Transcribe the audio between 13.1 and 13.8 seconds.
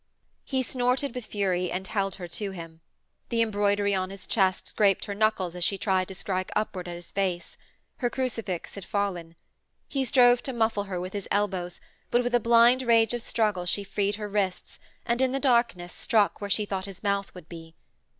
of struggle